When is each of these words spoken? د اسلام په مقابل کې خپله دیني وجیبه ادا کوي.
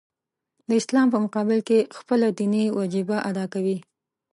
د 0.67 0.71
اسلام 0.81 1.07
په 1.13 1.17
مقابل 1.25 1.59
کې 1.67 1.79
خپله 1.97 2.27
دیني 2.37 2.63
وجیبه 2.79 3.17
ادا 3.29 3.45
کوي. 3.53 3.77